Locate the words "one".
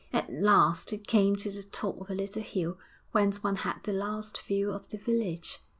3.43-3.57